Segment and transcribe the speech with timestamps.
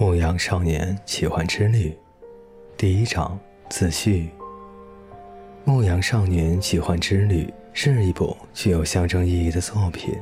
[0.00, 1.92] 牧羊少年奇幻之旅，
[2.76, 3.36] 第一章
[3.68, 4.30] 自序。
[5.64, 10.14] 牧羊少年奇幻之旅是一部具有象征意义的作品，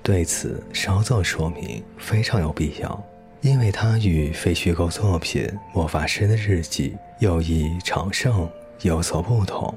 [0.00, 3.04] 对此稍作说明非常有必要，
[3.40, 8.48] 因为它与非虚构作品《魔法师的日记》又一长胜
[8.82, 9.76] 有所不同。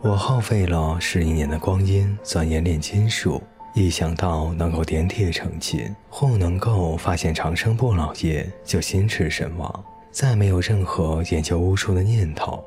[0.00, 3.40] 我耗费了十一年的光阴钻研炼金术。
[3.74, 12.62] 一想到能够点铁成金，或能够发现长生不老液，就心驰神往，再没有任何研究巫术的念头。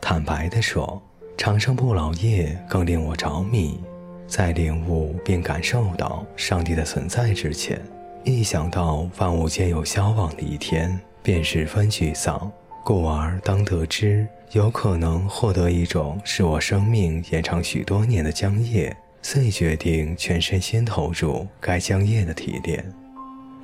[0.00, 1.00] 坦白地说，
[1.36, 3.78] 长生不老液更令我着迷。
[4.26, 7.80] 在领悟并感受到上帝的存在之前，
[8.24, 12.50] 一想到万物皆有消亡的一天，便十分沮丧。
[12.84, 18.96] 故而当得知有可能获得一种使我生命延长许多年的浆液。
[19.28, 22.94] 遂决定全身心投入该浆液的提炼。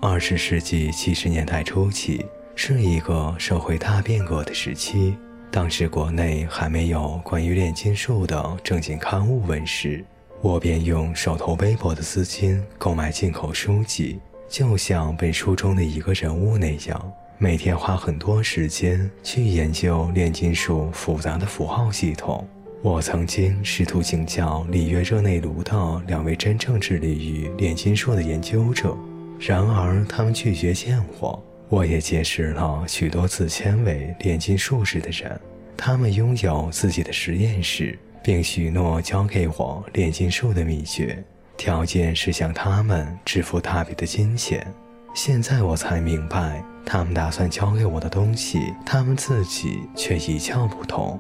[0.01, 5.15] 二十世纪七十年代初期是一个社会大变革的时期，
[5.53, 10.05] 当时国内还没有关于炼金术的正经刊物问世，
[10.41, 14.19] 我便用手头微薄的资金购买进口书籍，
[14.49, 22.45] 就像本书中的一个人物那样，每天花很多时间去研究炼金术复杂的符号系统。
[22.85, 28.97] 我曾经试图请教里约热内卢的两位真正致力于炼金术的研究者，
[29.39, 31.41] 然而他们拒绝见我。
[31.69, 35.41] 我也结识了许多自称为炼金术士的人，
[35.77, 41.23] 他们拥有自己的实验室，并许诺教给我炼金术的秘诀，
[41.57, 44.67] 条件是向他们支付大笔的金钱。
[45.15, 51.19] 现在我才明白，他们打算教给我的东西，他们自己却一窍不通。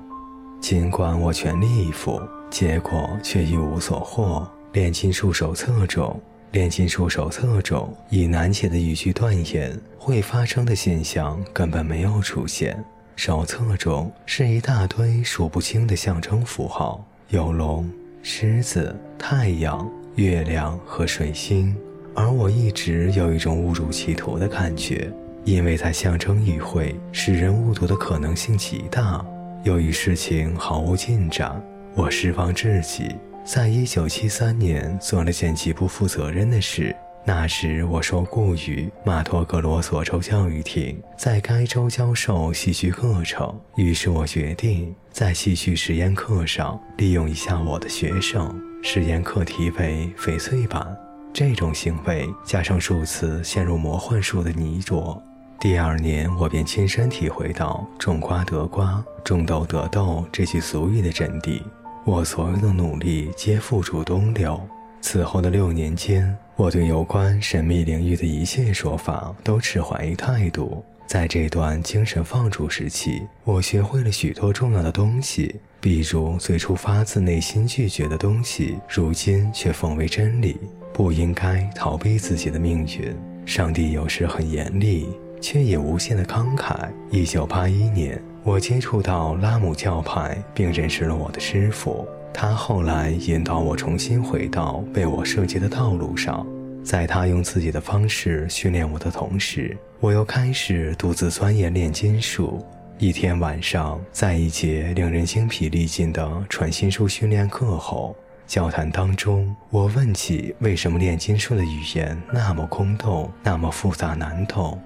[0.63, 4.49] 尽管我全力以赴，结果却一无所获。
[4.73, 6.19] 炼金术手册中，
[6.53, 12.83] 炼金术手册中以难解的语句断言会发生的现象根本没有出现。
[13.17, 17.91] 手册中是一大堆数不清的象征符号，有龙、
[18.23, 21.77] 狮子、太阳、月亮和水星，
[22.15, 25.13] 而我一直有一种误入歧途的感觉，
[25.45, 29.23] 因为它象征语汇使人误读的可能性极大。
[29.64, 31.62] 由于事情毫无进展，
[31.95, 33.14] 我失望至极。
[33.45, 36.95] 在一九七三年做了件极不负责任的事。
[37.24, 43.56] 那时我受雇于马托格罗索州教育厅，在该州教授戏剧课程。
[43.77, 48.52] 于是我决定在戏剧实验课上利用一下我的学生。
[48.83, 50.84] 实验课题为翡翠板。
[51.33, 55.23] 这种行为加上数次陷入魔幻术的泥浊。
[55.62, 61.62] 第二年，我便亲身体会到“种瓜得瓜，种豆得豆”这句俗语的真谛。
[62.05, 64.61] 我所有的努力皆付诸东流。
[65.00, 70.84] 此后的六年间，我对有关神秘领域的一切说法都持怀疑态度。
[71.06, 80.58] 在这段精神放逐时期，我学会了许多重要的东西，比如最初发自内心拒绝的东西，如今却奉为真理。
[80.92, 83.17] 不应该逃避自己的命运。
[83.46, 85.08] 上帝有时很严厉。
[85.42, 86.89] 却也无限的慷慨。
[87.11, 92.08] 一九八一年，我接触到拉姆教派，并认识了我的师傅。
[92.33, 96.47] 他后来引导我重新回到为我设计的道路上。
[96.83, 102.64] 在他用自己的方式训练我的同时，我又开始独自钻研炼金术。
[102.98, 108.17] 一天晚上，在一节令人精疲力尽的传心术训练课后，
[108.47, 114.80] 交谈当中，我问起为什么炼金术的语言那么空洞，那么复杂难懂。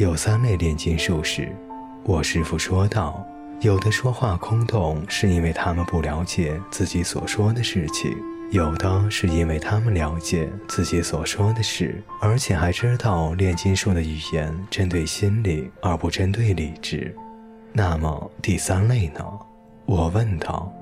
[0.00, 1.54] 有三类炼金术士，
[2.04, 3.22] 我师父说道：
[3.60, 8.10] 有的说话空洞，是因为他们不了解自己所说的事情；
[8.50, 17.14] 有的是因为他们了解自己所说的事，而且还知道炼金术的语言针对心灵而不针对理智。
[17.70, 19.22] 那么第三类呢？
[19.84, 20.72] 我问道。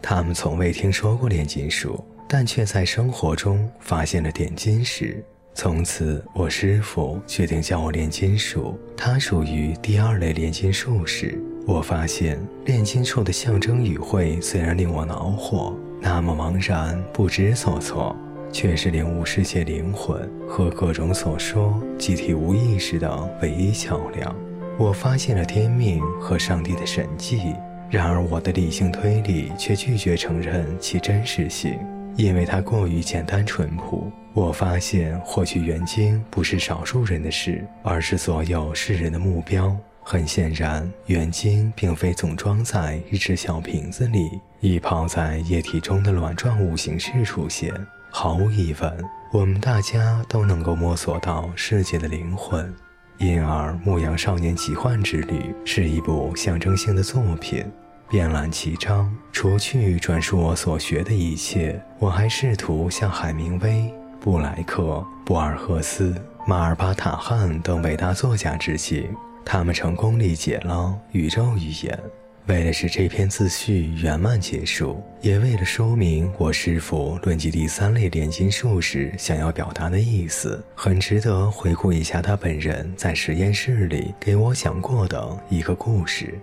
[0.00, 5.20] 他们从未听说过炼金术，但却在生活中发现了点金石。
[5.60, 8.78] 从此，我师傅决定教我炼金术。
[8.96, 11.36] 他属于第二类炼金术士。
[11.66, 18.14] 我发现炼金术的象征语汇虽然令我恼火，那么茫然不知所措，
[18.52, 24.32] 却是领悟世界灵魂和各种所说集体无意识的唯一桥梁。
[24.78, 27.52] 我发现了天命和上帝的神迹，
[27.90, 31.76] 然而我的理性推理却拒绝承认其真实性。
[32.18, 39.74] 因为它过于简单淳朴，我发现获取原晶不是少数人的事，而是所有世人的目标。
[40.02, 44.28] 很显然，原晶并非总装在一只小瓶子里，
[44.58, 47.72] 以泡在液体中的卵状物形式出现。
[48.10, 52.74] 毫无疑问，我们大家都能够摸索到世界的灵魂。
[53.18, 57.64] 因而《牧羊少年奇幻之旅》是一部象征性的作品。
[58.10, 66.14] 遍览其章，除去转述我所学的一切，我还试图向海明威、布莱克、博尔赫斯、
[66.46, 69.14] 马尔巴塔汉等伟大作家致敬。
[69.44, 71.98] 他们成功理解了宇宙语言。
[72.46, 86.38] 为了使这篇自序圆满结束，也为了说明我师傅论及第三类炼金术时想要表达的意思，很值得回顾一下他本人在实验室里给我讲过的一个故事。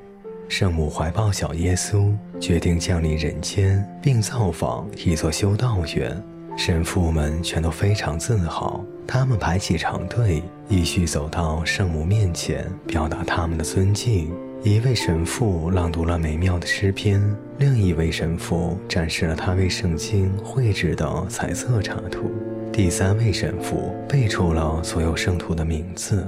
[0.48, 6.24] 圣母怀抱小耶稣，决定降临人间，并造访一座修道院。
[6.58, 14.32] 神父们全都非常自豪，他们排起长队，依序走到圣母面前，表达他们的尊敬。
[14.64, 17.22] 一位神父朗读了美妙的诗篇，
[17.58, 22.32] 另一位神父展示了他为圣经绘制的彩色插图，
[22.72, 26.26] 第三位神父背出了所有圣徒的名字。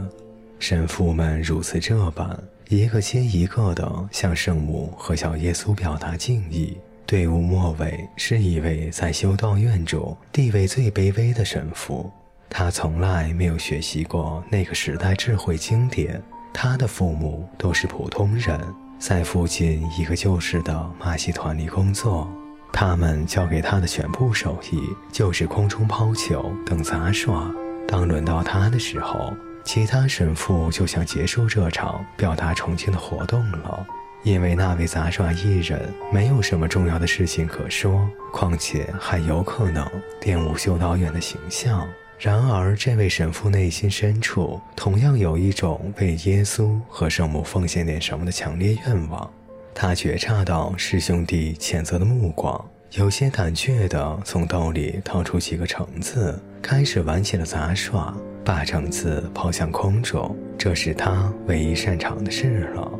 [0.59, 2.37] 神父们如此这般，
[2.69, 6.77] 一个接一个地向圣母和小耶稣表达敬意。
[7.05, 12.11] 队伍末尾是一位在修道院中地位最卑微的神父，
[12.49, 16.21] 他从来没有学习过那个时代智慧经典。
[16.53, 18.59] 他的父母都是普通人，
[18.99, 22.27] 在附近一个旧式的马戏团里工作。
[22.73, 24.81] 他们教给他的全部手艺
[25.11, 27.49] 就是空中抛球等杂耍。
[27.87, 29.33] 当轮到他的时候，
[29.67, 33.85] 其他神父就想结束这场表达崇敬的活动了，
[34.23, 39.85] 因为那位杂耍艺人没有什么重要的事情可说，况且还有可能
[40.21, 41.85] 玷污修道院的形象。
[42.17, 49.29] 然而，这位神父内心深处同样有一种为耶稣和圣母奉献点什么的强烈愿望。
[49.75, 60.35] 他觉察到师兄弟谴责的目光，有些胆怯地从兜里掏出几个橙子，开始玩起了杂耍，把橙子抛向空中。
[60.57, 62.91] 这是他唯一擅长的事了。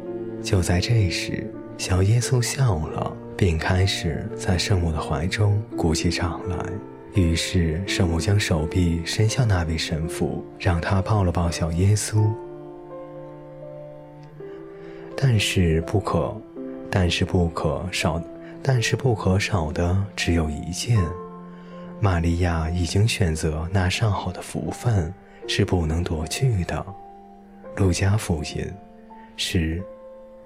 [0.42, 1.46] 就在这时，
[1.78, 6.56] 小耶稣笑了，并开始在圣母的怀中鼓起掌来。
[7.14, 12.26] 于是，圣母将手臂伸向那位神父，让他抱了抱小耶稣。
[15.18, 16.34] 但是不可，
[16.90, 18.24] 但是不可少，
[18.64, 20.98] 但是不可少的只有一件：
[22.00, 25.12] 玛利亚已经选择那上好的福分，
[25.48, 26.86] 是不能夺去的。
[27.76, 28.72] 路加福音，
[29.36, 29.84] 是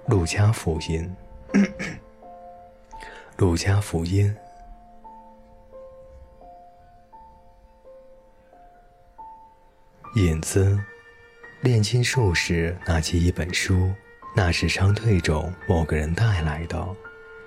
[0.08, 1.16] 路加福音，
[3.38, 4.34] 路加福音。
[10.16, 10.78] 引子，
[11.62, 13.92] 炼金术士拿起一本书，
[14.36, 16.96] 那是商队中某个人带来的。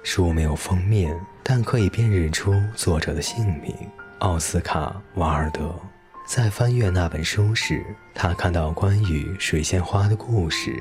[0.04, 3.74] 书没有封面，但可以辨认出作者的姓名——
[4.20, 5.74] 奥斯卡·瓦尔德。
[6.26, 7.82] 在翻阅那本书时，
[8.14, 10.80] 他看到关于水仙花的故事。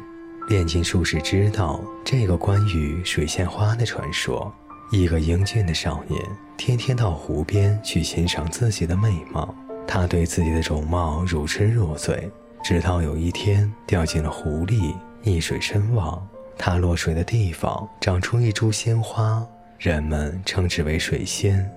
[0.49, 4.53] 炼金术士知道这个关于水仙花的传说：
[4.91, 6.21] 一个英俊的少年
[6.57, 9.55] 天天到湖边去欣赏自己的美貌。
[9.87, 12.29] 他对自己的容貌如痴如醉，
[12.61, 14.93] 直到有一天掉进了湖里，
[15.23, 16.27] 溺水身亡。
[16.57, 19.45] 他落水的地方长出一株鲜花，
[19.77, 21.69] 人们称之为水仙。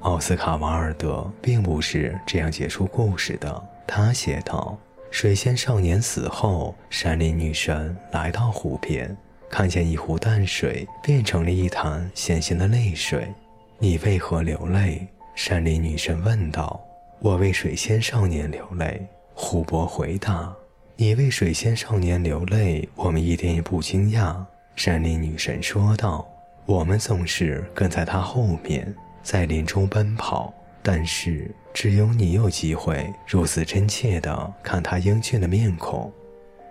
[0.00, 3.62] 奥斯卡·瓦尔德并不是这样结束故事的。
[3.86, 4.76] 他写道
[5.10, 9.16] ：“水仙少年死后，山林女神来到湖边，
[9.48, 13.32] 看见一湖淡水变成了一潭咸咸的泪水。
[13.78, 16.80] 你为何流泪？”山林女神问道。
[17.20, 20.54] 我为水仙少年流泪，湖泊回答
[20.96, 24.36] ：“你为水仙少年流泪，我们一点也不惊讶。”
[24.76, 26.26] 山林女神说道
[26.66, 36.12] ：“我们总是跟在他后面，在林中奔跑，但是只有你有机会如此真切地看他英俊的面孔。”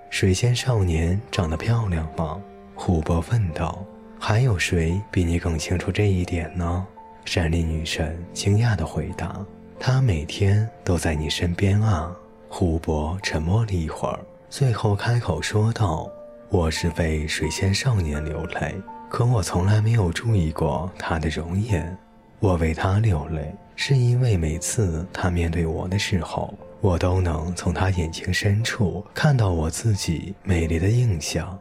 [0.10, 2.42] 水仙少年长得漂亮吗？
[2.76, 3.86] 湖泊问道。
[4.20, 6.88] “还有谁比你更清楚这一点呢？”
[7.26, 9.46] 山林女神惊讶地回答。
[9.80, 12.16] 他每天都在你身边啊。
[12.56, 16.08] 湖泊沉默了一会儿，最后开口说道
[16.50, 18.76] ：“我是为水仙少年流泪，
[19.10, 21.98] 可我从来没有注意过他的容颜。
[22.40, 31.58] 我为他流泪，是因为每次他面对我的时候，我都能从他眼睛深处看到我自己美丽的印象。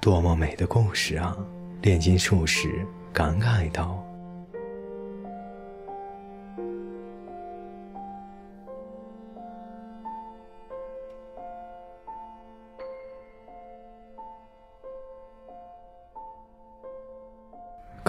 [0.00, 1.36] 多么美的故事啊！”
[1.82, 4.04] 炼金术士感慨道。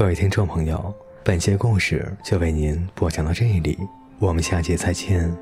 [0.05, 0.93] 各位听众朋友，
[1.23, 3.75] 本节故事就为您播讲到这里，
[4.19, 5.35] 我们下节再见。